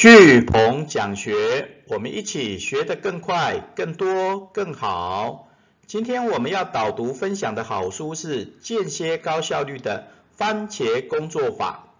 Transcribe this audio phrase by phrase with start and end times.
[0.00, 5.50] 巨鹏讲学，我们一起学得更快、更多、更好。
[5.86, 11.90] 今天我们要导读分享的好书是《间歇高效率的番茄工作法》。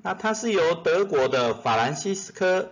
[0.00, 2.60] 那它是由德国的法兰西斯科·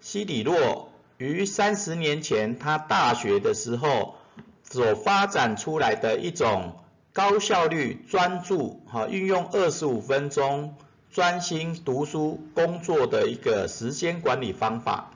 [0.00, 4.14] 西里洛于三十年前他大学的时候
[4.62, 6.76] 所发展出来的一种
[7.12, 10.76] 高效率、专注、哈运用二十五分钟。
[11.12, 15.10] 专心读书工作的一个时间管理方法。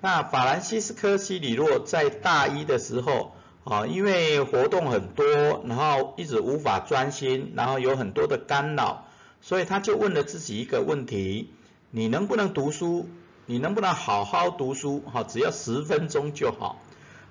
[0.00, 5.26] 那法兰西斯科·西里洛在大一的时候，啊，因为活动很多，
[5.66, 9.06] 然后一直无法专心，然后有很多的干扰，
[9.40, 11.52] 所以他就问了自己一个问题：
[11.90, 13.08] 你能不能读书？
[13.46, 15.02] 你能不能好好读书？
[15.12, 16.80] 哈，只要十分钟就好。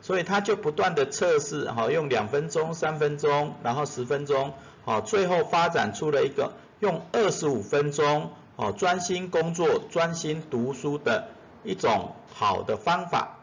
[0.02, 6.52] 所以他就不断的测试，哈，用两分钟、三分钟，然后十分钟，好，最后发展出了一个。
[6.84, 11.30] 用二十五分钟哦，专心工作、专心读书的
[11.64, 13.38] 一种好的方法。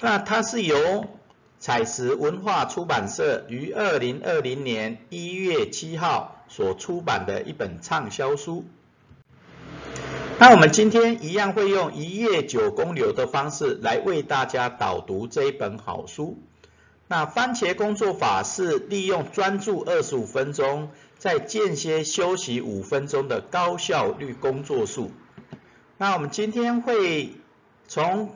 [0.00, 1.04] 那它是由
[1.60, 8.64] 彩石文化出版社于二零二零年一月七号所出版的一本畅销书。
[10.40, 16.36] 那我们今天一样会用一页九公流的方式来为大家导读这一本好书。
[17.06, 20.90] 那番茄工作法是利用专注二十五分钟。
[21.22, 25.12] 在间歇休息五分钟的高效率工作术。
[25.96, 27.34] 那我们今天会
[27.86, 28.30] 从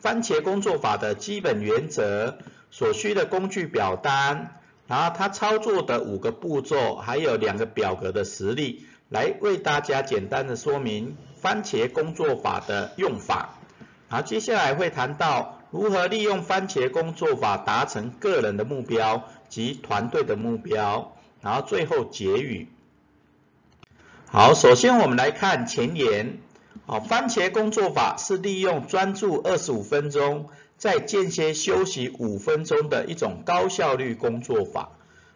[0.00, 13.50] 番茄工作法的基本原则、所需的工具表单，然后它操作的五个步骤，还有两个表格的实例，来为大家简单的说明番茄工作法的用法。
[14.08, 21.11] 然后接下来会谈到如何利用番茄工作法达成个人的目标及团队的目标。
[21.42, 22.68] 然后最后结语。
[24.26, 26.38] 好，首先我们来看前言。
[26.86, 30.48] 好，番茄工作法是利用专注二十五分钟，
[30.78, 34.92] 再间歇休息五分钟的一种高效率工作法。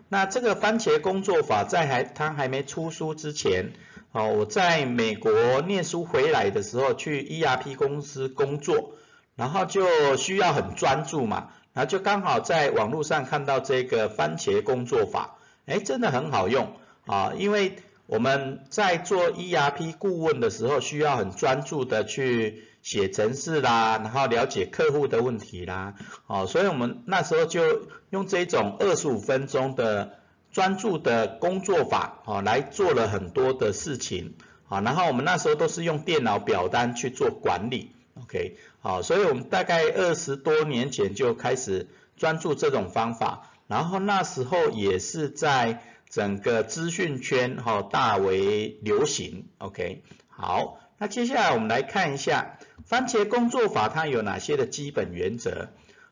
[0.08, 3.72] 那这个番茄工作法在还它还没出书之前，
[4.12, 8.92] 哦，我在美国念书回来的时候去 ERP 公司工作，
[9.34, 15.35] 然后就需要很专注嘛，然后就刚好在网络上看到这个番茄工作法。
[15.66, 16.72] 哎，真的很好用
[17.06, 17.32] 啊！
[17.36, 25.94] 因为我们在做 ERP 顾问的时候，需要很专注的去写程式啦，然后了解客户的问题啦，
[26.28, 30.20] 哦，所以我们那时候就用这种二十五分钟的
[30.52, 34.34] 专注的工作法，哦，来做了很多的事情，
[34.68, 37.90] 啊，然后我们那时候都是用电脑表单去做管理
[38.22, 43.50] ，OK，好，所以我们大概二十多年前就开始专注这种方法。
[43.68, 55.70] 然后那时候也是在整个资讯圈哈大为流行，OK，好，那接下来我们来看一下番茄工作法它有哪些的基本原则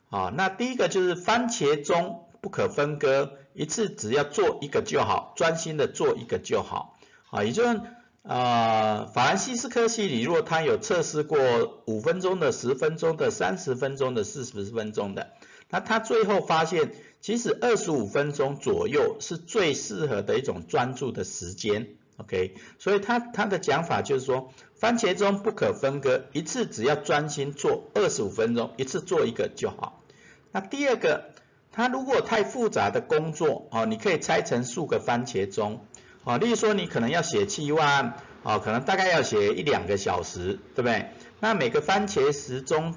[0.09, 0.33] 啊？
[0.35, 6.97] 那第一个就是番茄钟不可分割，一次只要做一个就好，专心的做一个就好
[7.29, 7.45] 啊。
[7.45, 7.79] 也就是
[8.23, 11.39] 呃法兰西斯科西里若他有测试过
[11.85, 15.31] 五分钟的、十分钟的、三十分钟的、四十分钟的，
[15.69, 16.91] 那他最后发现。
[17.25, 21.87] 其实二十五分钟左右是最适合的一种专注的时间
[22.17, 30.03] ，OK，所以他他的讲法就是说，番茄钟不可分割，一次只要专心做二十五分钟，一次做一个就好。
[30.51, 31.31] 那第二个，
[31.71, 35.83] 他如果太复杂的工作，哦，你可以拆成数个番茄钟，
[36.25, 41.07] 哦，例如说你可能要写七万，哦，可能大概要写一两个小时，对不对？
[41.39, 42.93] 那每个番茄时钟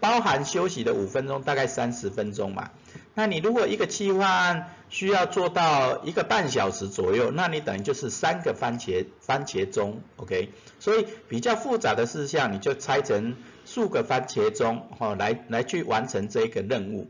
[0.00, 2.72] 包含休息的五分钟，大概三十分钟嘛。
[3.18, 10.50] 那你如果一个期案需要做到一个半小时左右，那你等于就是三个番茄番茄钟，OK？
[10.78, 13.34] 所以比较复杂的事项，你就拆成
[13.64, 17.08] 数个番茄钟，哦，来来去完成这个任务。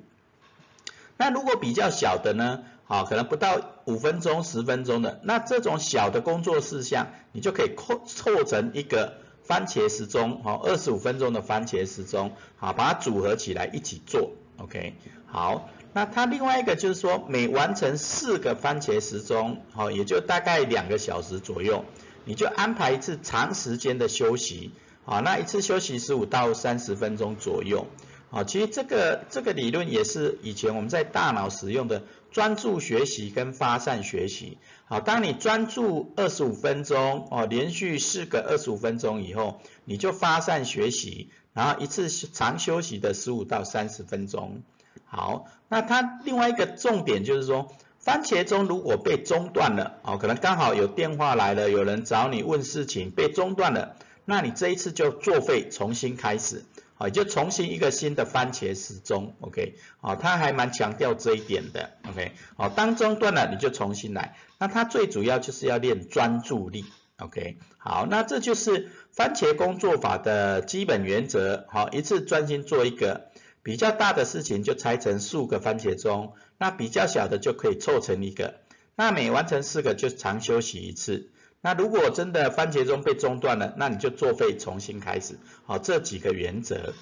[1.16, 14.95] 那如果比较小的呢，好，可能不到五分钟、十分钟的，那这种小的工作事项，你就可以凑凑成一个番茄时钟，好，二十五分钟的番茄时钟，好，把它组合起来一起做，OK？
[15.27, 15.69] 好。
[15.97, 21.87] 那它另外一个就是说，每完成四个番茄时钟，好，也就大概两个小时左右，
[22.27, 24.72] 你就安排一次长时间的休息，
[25.07, 27.87] 好，那一次休息十五到三十分钟左右，
[28.28, 44.60] 好，其实这个这个理论也是以前我们在大脑使用的专注学习跟发散学习，好，当你专注二十五分钟，哦，连续四个二十五分钟以后，你就发散学习，然后一次长休息的十五到三十分钟。
[45.04, 56.65] 好，那它另外一个重点就是说，番茄钟如果被中断了，哦，可能刚好有电话来了，有人找你问事情被中断了，那你这一次就作废，重新开始，
[56.98, 66.84] 啊，就重新一个新的番茄时钟，OK，啊，他还蛮强调这一点的，OK，好，当中断了你就重新来，那它最主要就是要练专注力
[67.19, 73.28] ，OK，好，那这就是番茄工作法的基本原则，好，一次专心做一个。
[73.66, 78.60] 比较大的事情就拆成数个番茄钟，那比较小的就可以凑成一个，
[78.95, 81.30] 那每完成四个就长休息一次。
[81.63, 85.41] 那如果真的番茄钟被中断了，那你就作废重新开始。
[85.65, 86.95] 好，这几个原则。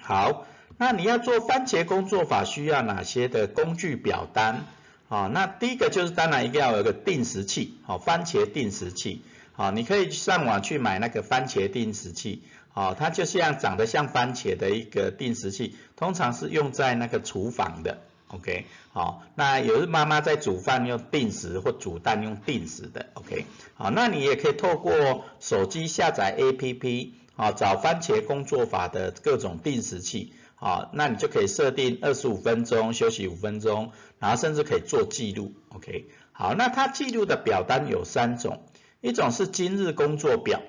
[0.00, 0.46] 好，
[0.78, 4.64] 那你要做番茄工作法需要哪些的工具表单？
[5.08, 9.20] 好，那第一个就是当然一定要有个定时器，好，番茄定时器。
[9.52, 12.44] 好，你可以上网去买那个番茄定时器。
[12.76, 23.46] 哦，它就像长得像番茄的一个定时器，通常是用在那个厨房的，OK，好，那有的妈妈在煮饭用定时或煮蛋用定时的，OK，
[23.76, 38.64] 好，那你也可以透过手机下载 APP，啊，找番茄工作法的各种定时器，好，那你就可以设定二十五分钟休息五分钟，然后甚至可以做记录，OK，好，那它记录的表单有三种，
[39.00, 40.60] 一种是今日工作表，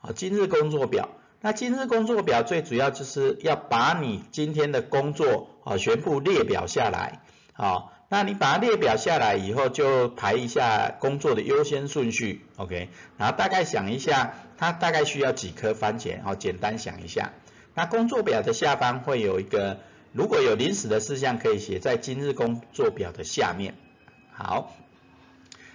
[0.00, 1.08] 啊，今日工作表。
[1.42, 7.20] 那今日工作表最主要就是要把你今天的工作啊全部列表下来，
[7.52, 12.88] 好，那你把它列表下来以后，就排一下工作的优先顺序，OK，
[13.18, 17.32] 然后大概想一下，它大概需要几颗番茄，好，简单想一下。
[17.74, 19.78] 那工作表的下方会有一个，
[20.12, 23.74] 如果有临时的事项，可以写在今日工作表的下面。
[24.32, 24.74] 好，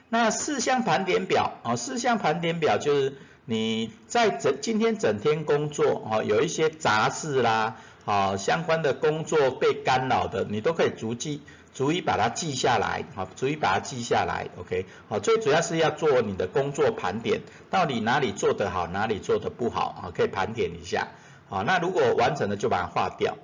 [0.09, 3.17] 那事项盘点表，哦，事项盘点表就是。
[3.51, 7.75] 你在整今天整天工作哦，有一些杂事啦，
[8.05, 11.41] 啊相关的工作被干扰的，你都可以逐记
[11.73, 21.09] 逐一把它记下来，好，逐一把它记下来，OK，好，最主要是要做你的工作盘点，到底哪里做得好，哪里做得不好，啊，可以盘点一下，
[21.49, 23.37] 好，那如果完成了就把它划掉。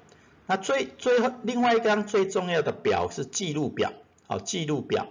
[0.46, 3.92] 那最最后另外一张最重要的表是记录表，
[4.26, 5.08] 好，记录表。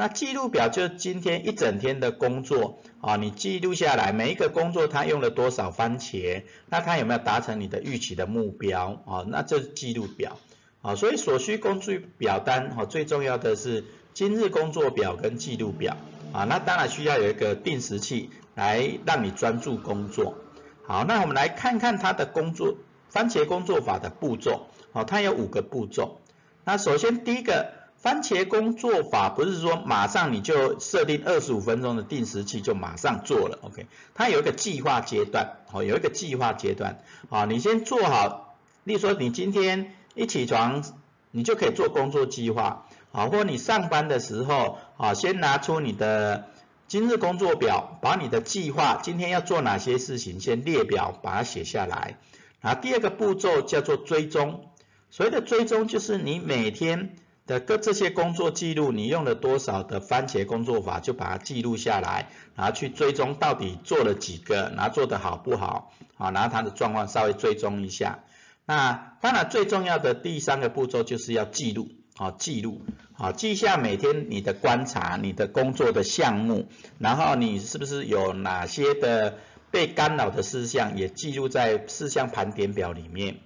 [0.00, 9.26] 那记录表就是今天一整天的工作啊，你记录下来每一个工作它用了多少番茄，那它有没有达成你的预期的目标啊？
[9.28, 10.38] 那这是记录表
[10.80, 15.98] 啊，所以所需工具表单哈，最重要的是今日工作表跟记录表
[16.32, 20.38] 啊，那当然需要有一个定时器来让你专注工作。
[20.86, 22.78] 好，那我们来看看它的工作
[23.10, 26.22] 番茄工作法的步骤，好，它有五个步骤。
[26.64, 27.79] 那首先第一个。
[28.00, 33.86] 番茄工作法不是说马上你就设定二十五分钟的定时器就马上做了，OK？
[34.14, 40.82] 它有一个计划阶段，哦，有一个计划阶段，啊，你先做好，例如说你今天一起床，
[41.30, 46.46] 你就可以做工作计划，啊，或你上班的时候，啊，先拿出你的
[46.88, 52.16] 今日工作表，把你的计划今天要做哪些事情先列表，把它写下来。
[52.62, 54.70] 啊，第二个步骤叫做追踪，
[55.10, 57.14] 所谓的追踪就是你每天。
[57.50, 68.20] 的各这些工作记录，你用了多少的番茄工作法，就把它记录下来，然后去追踪到底做了几个，然后做的好不好，啊，然后它的状况稍微追踪一下。
[68.66, 71.88] 那当然最重要的第三个步骤就是要记录，
[72.18, 72.82] 啊，记录，
[73.14, 76.68] 啊，记下每天你的观察，你的工作的项目，
[77.00, 79.38] 然后你是不是有哪些的
[79.72, 83.38] 被干扰的事项，也记录在事项盘点表里面。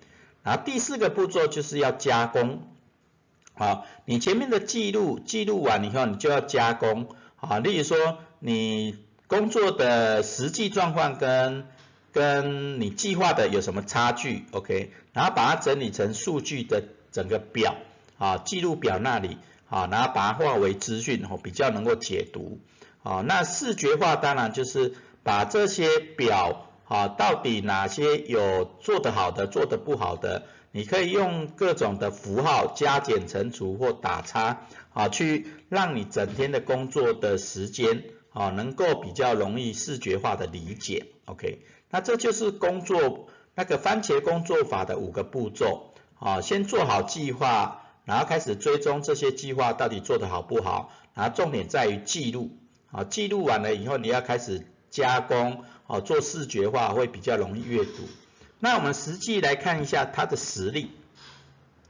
[0.42, 2.68] 然后第四个步骤就是要加工。
[3.56, 7.06] 好，你前面的记录记录完以后，你就要加工。
[7.36, 11.66] 好，例如说你工作的实际状况跟
[12.12, 14.92] 跟你计划的有什么差距，OK？
[15.12, 16.82] 然后把它整理成数据的
[17.12, 17.76] 整个表，
[18.18, 22.60] 啊，记录表那里，啊，然后把它化为资讯，哦，比较能够解读。
[23.04, 30.46] 啊，那视觉化当然就是把这些表，啊，到底哪些有做得好的，做得不好的。
[30.76, 41.60] 你可以用各种的符号加减乘除或打叉，啊，去让你整天的工作的时间，啊，能够比较容易视觉化的理解，OK？
[41.90, 52.50] 那这就是工作那个番茄工作法的五个步骤，啊，先做好计划，然后开始追踪这些计划到底做得好不好，然后重点在于记录，
[52.90, 58.08] 啊，记录完了以后你要开始加工，啊，做视觉化会比较容易阅读。
[58.64, 60.90] 那我们实际来看一下它的实例，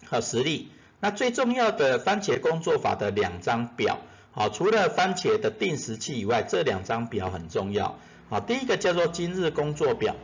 [0.06, 0.70] 和实例。
[0.98, 4.00] 那最重要的番茄工作法的两张表，
[4.32, 7.96] 好，除了番茄的定时器以外，这两张表很重要。
[8.28, 10.16] 好，第一个叫做今日工作表。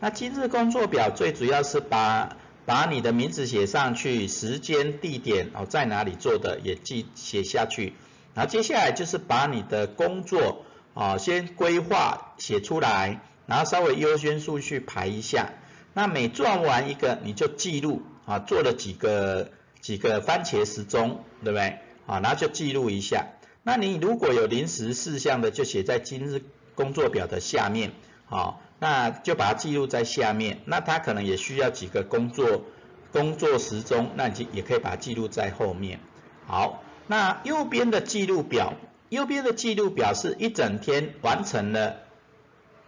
[0.00, 7.92] 那今日工作表最主要是把把你的名字写上去，时间、地点哦，在哪里做的也记写下去。
[8.32, 13.20] 然后接下来就是把你的工作啊先规划写出来。
[13.44, 15.50] 然后稍微优先顺序排一下。
[15.98, 19.50] 那每做完一个，你就记录啊，做了几个
[19.80, 21.80] 几个番茄时钟，对不对？
[22.06, 23.26] 啊，然后就记录一下。
[23.64, 26.44] 那你如果有临时事项的，就写在今日
[26.76, 27.90] 工作表的下面，
[28.26, 30.60] 好，那就把它记录在下面。
[30.66, 32.62] 那它可能也需要几个工作
[33.10, 35.98] 工作时钟，那你也可以把它记录在后面。
[36.46, 38.74] 好，那右边的记录表，
[39.08, 41.96] 右边的记录表是一整天完成了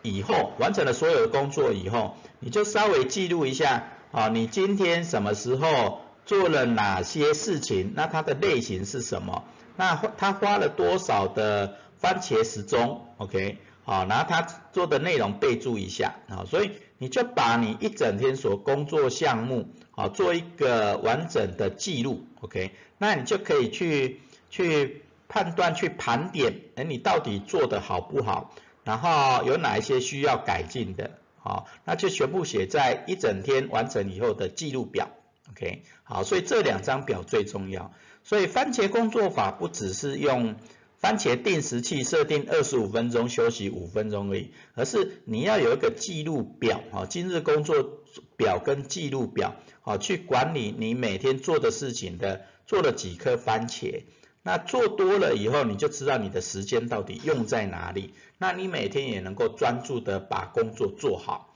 [0.02, 7.92] 以后，完成了所有的工作以后，你就稍微记录一下，啊，你今天什么时候做了哪些事情？
[7.94, 9.44] 那它的类型是什么？
[9.76, 14.42] 那花他花了多少的番茄时钟？OK，好，然后他
[14.72, 28.54] 做的内容备注一下，啊，所以你就把你一整天所工作项目，啊，做一个完整的记录，OK，那你就可以去去判断、去盘点，哎，你到底做的好不好？
[28.84, 35.10] 然后有哪一些需要改进的，好，那就全部写在一整天完成以后的记录表
[35.50, 37.92] ，OK，好，所以这两张表最重要。
[38.24, 40.56] 所以番茄工作法不只是用
[40.98, 48.02] 番茄定时器设定二十五分钟休息五分钟而已，而是你要有一个记录表啊，今日工作
[48.36, 54.02] 表跟记录表啊，去管理你每天做的事情的做了几颗番茄，
[54.42, 61.54] 那做多了以后你就知道你的时间到底用在哪里，那你每天也能够专注的把工作做好。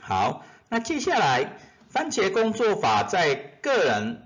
[0.00, 4.22] 好，那接下来番茄工作法在个人。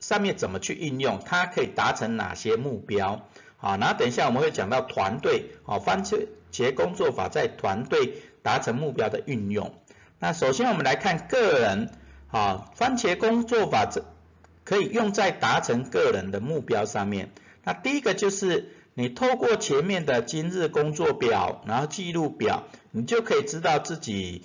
[0.00, 1.18] 上面怎么去应用？
[1.24, 3.26] 它可以达成哪些目标？
[3.56, 9.74] 好，然后等一下我们会讲到团队，好，番茄工作法在团队达成目标的运用。
[10.18, 11.90] 那首先我们来看个人，
[12.28, 14.04] 好，番茄工作法这
[14.64, 17.30] 可以用在达成个人的目标上面。
[17.62, 24.42] 那第一个就是你透过前面的今日工作表，然后记录表，你就可以知道自己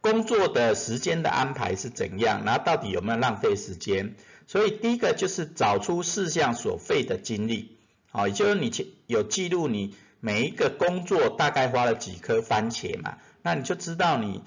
[0.00, 4.14] 工作的时间的安排是怎样，然后到底有没有浪费时间。
[4.46, 7.76] 所以第一个就是找出事项所费的精力，
[8.10, 8.72] 好，也就是你
[9.06, 14.42] 有记录你每一个工作大概花了几颗番茄嘛，那你就知道你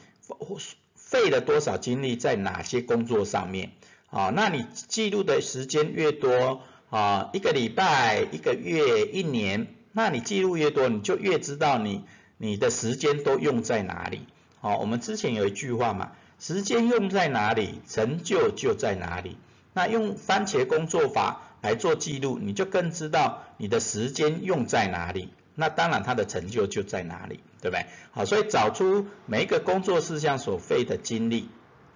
[0.96, 3.74] 费了多少精力在哪些工作上面，
[4.12, 12.03] 啊，那你记录的时间越多，啊，一个礼拜、一个月、一年，那你记录越多，你就越知道你
[12.38, 14.27] 你的时间都用在哪里，
[14.60, 19.38] 好，我们之前有一句话嘛，时间用在哪里，成就就在哪里。
[19.74, 27.86] 那用番茄工作法来做记录，你就更知道你的时间用在哪里，那当然它的成就就在哪里，对不对？
[28.12, 31.48] 好，所以找出每一个工作事项所费的精力，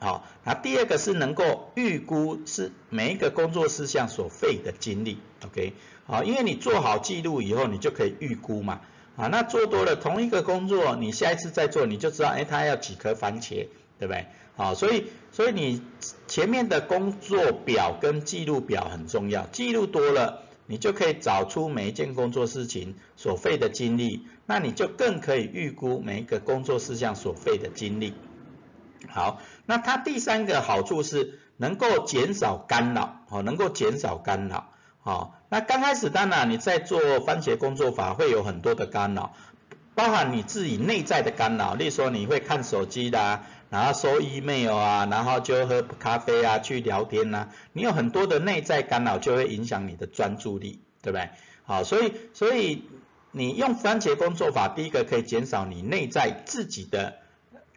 [0.05, 5.74] 好，那第二个是能够预估是每一个工作事项所费的精力，OK，
[6.05, 8.81] 好，因为你做好记录以后，你就可以预估嘛，
[9.15, 14.27] 啊，那做多了同一个工作，你下一次再做，你就知道，哎，它要几颗番茄，对不对？
[14.55, 15.81] 好，所以所以你
[16.27, 28.13] 前面的工作表跟记录表很重要，记录多了，你就可以找出每一件工作事情所费的精力，那你就更可以预估每一个工作事项所费的精力。
[29.09, 34.69] 好，那它第三个好处是能够减少干扰，哦，能够减少干扰。
[35.00, 39.33] 好，那刚开始当然你在做番茄工作法会有很多的干扰，
[39.93, 43.41] 包含你自己内在的干扰，例如说你会看手机的。
[43.67, 51.31] 然后收 email 啊，然后就喝咖啡啊，去聊天呐，你有很多的内在干扰，就会影响你的专注力，对不对？
[51.63, 52.88] 好，所以所以
[53.31, 57.15] 你用番茄工作法，第一个可以减少你内在自己的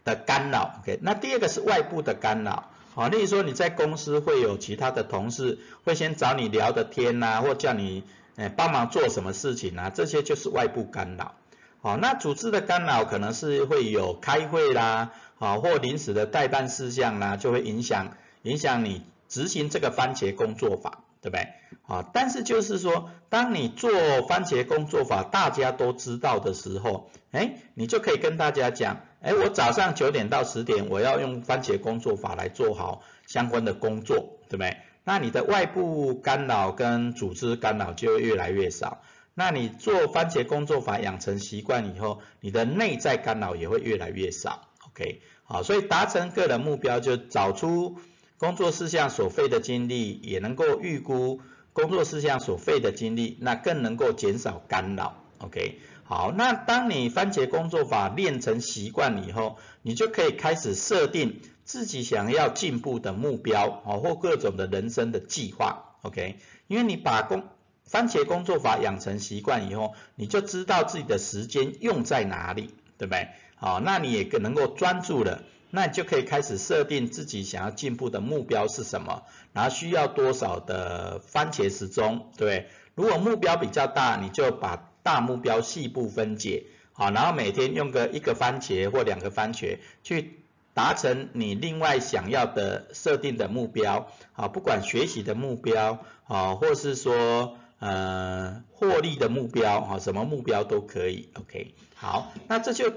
[0.09, 0.99] 的干扰，OK？
[1.03, 8.05] 那第二个是外部的干扰，好，例如说你在公司会有其他的同事会先找你聊的天呐，或叫你
[8.37, 11.35] 诶帮忙做什么事情啊，这些就是外部干扰。
[11.83, 15.13] 好，那组织的干扰可能是会有开会啦。
[15.37, 21.47] 好，或临时的代办事项啦，就会影响影响你执行这个番茄工作法，对不对？
[21.83, 23.91] 好，但是就是说，当你做
[24.29, 34.77] 番茄工作法，大家都知道的时候，哎，你就可以跟大家讲，哎，我早上九点到十点，我要用番茄工作法来做好相关的工作，对不对？
[35.05, 39.03] 那你的外部干扰跟组织干扰就会越来越少，
[39.35, 44.69] 那你做番茄工作法养成习惯以后，你的内在干扰也会越来越少。
[44.89, 47.97] OK，好，所以达成个人目标，就找出
[48.39, 51.41] 工作事项所费的精力，也能够预估
[51.73, 55.25] 工作事项所费的精力，那更能够减少干扰。
[55.39, 55.79] OK，
[56.09, 65.97] 好，那当你番茄工作法练成习惯以后，你就可以开始设定自己想要进步的目标，哦，或各种的人生的计划。
[66.01, 67.45] OK，因为你把工
[67.85, 73.29] 番茄工作法养成习惯以后，你就知道自己的时间用在哪里，对不对？
[73.57, 90.39] 好，那你也能够专注了，那你就可以开始设定自己想要进步的目标是什么，然后需要多少的番茄时钟，对，如果目标比较大，你就把大目标细部分解，好，然后每天用个一个番茄或两个番茄去
[90.75, 102.93] 达成你另外想要的设定的目标，啊，不管学习的目标，啊，或是说呃获利的目标，啊，什么目标都可以，OK，好，那这就。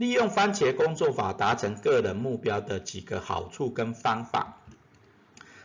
[0.00, 4.56] 利用番茄工作法达成个人目标的几个好处跟方法。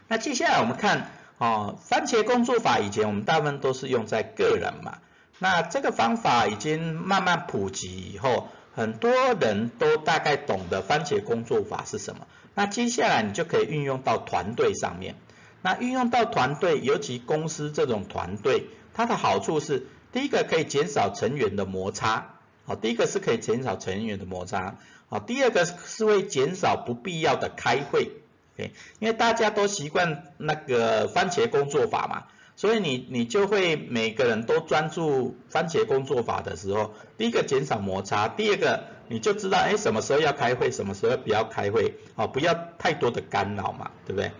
[0.09, 4.97] 那接下来我们看哦，番茄工作法以前我们大部分都是用在个人嘛。
[5.39, 12.27] 那这个方法已经慢慢普及以后，很多人都大概懂得番茄工作法是什么。
[12.53, 15.15] 那接下来你就可以运用到团队上面。
[15.61, 22.31] 那运用到团队，尤其公司这种团队，它的好处是，第一个可以减少成员的摩擦。
[22.67, 24.77] 好，第一个是可以减少成员的摩擦，
[25.07, 28.09] 好，第二个是会减少不必要的开会
[28.55, 32.23] ，OK，因为大家都习惯那个番茄工作法嘛，
[32.55, 44.31] 所以你你就会每个人都专注番茄工作法的时候，第一个减少摩擦，第二个你就知道哎什么时候要开会，什么时候不要开会，哦，不要太多的干扰嘛，对不对？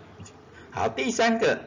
[0.70, 1.58] 好，第三个，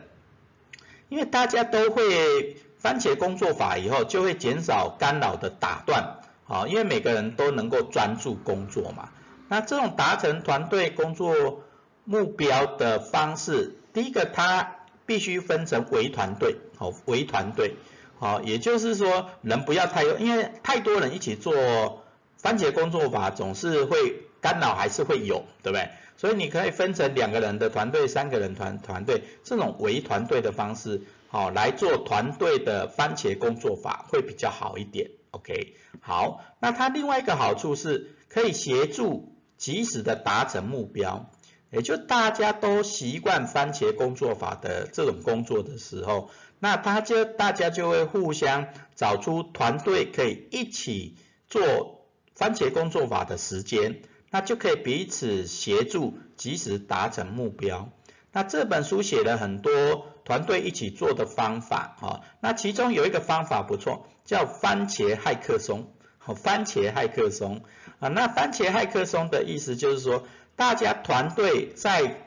[1.07, 6.17] 因为大家都会番茄工作法以后，就会减少干扰的打断。
[6.45, 9.09] 好，因为每个人都能够专注工作嘛。
[9.47, 11.63] 那这种达成团队工作
[12.05, 14.77] 目标的方式，第一个它
[15.09, 17.73] 必须分成为团队，好，为团队，
[18.19, 22.03] 好，也就是说人不要太多，因为太多人一起做
[22.37, 25.89] 番茄工作法，总是会干扰还是会有，对不对？
[26.15, 35.09] 所以你可以分成两个人的团队、三个人团团队，这种为团队的方式，好来做团队的番茄工作法会比较好一点。
[35.31, 41.31] OK，好，那它另外一个好处是可以协助及时的达成目标，
[41.71, 46.29] 也就大家都习惯番茄工作法的这种工作的时候，
[46.59, 51.15] 那他就大家就会互相找出团队可以一起
[51.47, 54.01] 做番茄工作法的时间，
[54.31, 57.89] 那就可以彼此协助及时达成目标。
[58.31, 65.91] 那这本书写了很多团队一起做的方法啊，那其中有一个方法不错，叫番茄骇客松。
[66.19, 67.63] 好，番茄骇客松
[67.99, 70.25] 啊，那番茄骇客松的意思就是说，
[70.59, 72.17] 大家团队在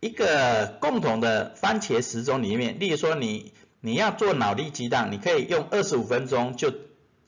[0.00, 6.72] 一个共同的番茄时钟里面，例如说你你要做脑力激荡，你可以用二十五分钟就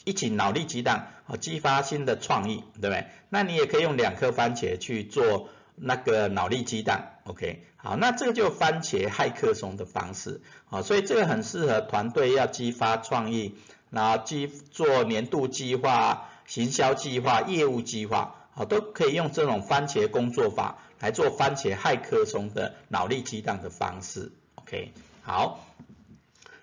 [0.05, 3.09] 一起脑力激荡，好，激发新的创意，对不对？
[3.29, 5.51] 那你也可以用两颗番茄去做。
[5.83, 13.55] 那个脑力激荡，OK，好，那这个就番茄骇客松的方式，好，所以这个很适合团队要激发创意，
[13.89, 25.67] 然后激做年度计划、行销计划、业务计划，好，都可以用这种番茄工作法来做番茄骇客松的脑力激荡的方式，OK，好，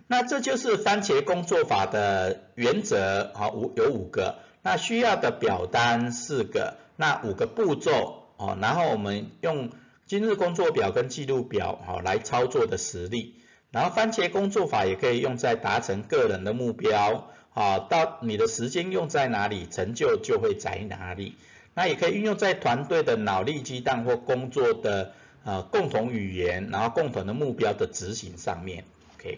[0.08, 8.24] 那这就是番茄工作法的原则，好，五有五个，那需要的表单四个，那五个步骤。
[8.40, 9.72] 哦，然后我们用
[10.06, 13.42] 今日工作表跟记录表，好来操作的实例。
[13.72, 21.36] 然后番茄工作法也可以用在达成个人的目标，好，到你的时间用在哪里，成就就会在哪里。
[21.78, 25.14] 那也可以运用在团队的脑力激荡或工作的
[25.44, 28.84] 呃共同语言，然后共同的目标的执行上面。
[29.16, 29.38] OK，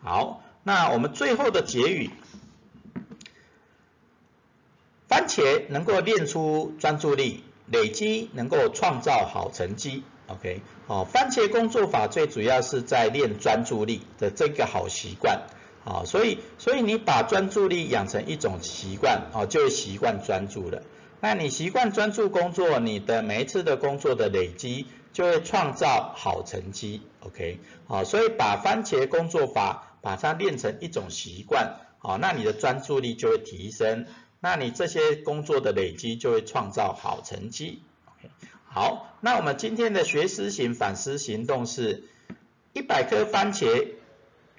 [0.00, 2.10] 好，那我们最后的结语，
[5.08, 7.42] 番茄能够练出专注力。
[7.72, 15.42] 累积能够创造好成绩，OK，好，番茄工作法最主要是在练专注力的这个好习惯，
[15.84, 20.82] 好，所以所以你把专注力养成一种习惯，哦，就会习惯专注了。
[21.22, 34.06] 那你习惯专注工作，你的每一次的工作的累积就会创造好成绩，OK，好，所以把番茄工作法把它练成一种习惯，好，那你的专注力就会提升。
[34.40, 37.82] 那你这些工作的累积就会创造好成绩。
[38.06, 38.30] OK，
[38.64, 42.04] 好，那我们今天的学思行反思行动是
[42.72, 43.88] 一百颗番茄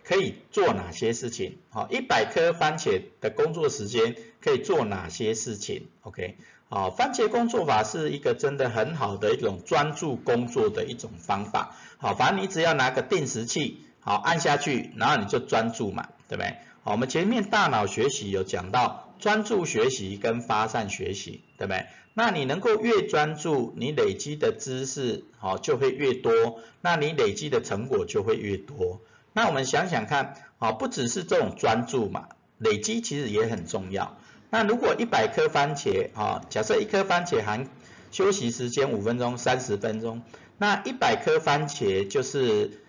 [0.03, 1.57] 可以做哪些事情？
[1.69, 6.37] 好，一百颗番茄的工作时间可以做哪些事情？OK，
[6.69, 11.75] 好，番茄工作法是一个真的很好的一种专注工作的一种方法。
[11.97, 16.55] 好，反正你只要拿个定时器，好按下去，然后你就专注嘛，对不对？
[16.83, 19.07] 好，我们前面大脑学习有讲到。
[19.21, 21.85] 专注学习跟发散学习，对不对？
[22.15, 28.99] 那你能够越专注，你累积的知识好就会越多，那你累积的成果就会越多。
[29.34, 34.17] 那我们想想看，啊，不只是这种专注嘛，累积其实也很重要。
[34.50, 37.70] 那如果一百颗番茄啊，假设一颗番茄含
[38.12, 40.22] 休息时间五分钟、三十分钟，
[40.58, 42.84] 那一百颗番茄就是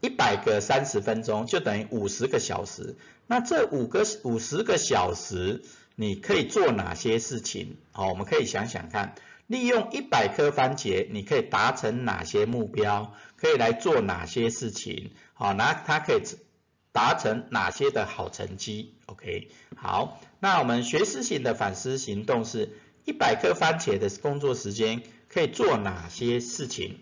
[0.00, 2.96] 一百个三十分钟，就等于五十个小时。
[3.26, 5.62] 那这五个五十个小时，
[5.94, 7.76] 你可以做哪些事情？
[7.92, 9.14] 好，我们可以想想看，
[9.46, 13.12] 利用一百颗番茄，你可以达成哪些目标？
[13.36, 15.10] 可以来做哪些事情？
[15.42, 16.22] 好，那它可以
[16.92, 27.00] 达成哪些的好成绩？OK，好，那我们学思型的反思行动是一百颗番茄的工作时间可以做哪些事情？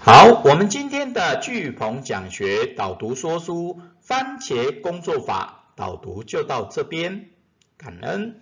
[0.00, 7.30] 好，我们今天的巨鹏讲学导读说书番茄工作法导读就到这边，
[7.78, 8.38] 感恩。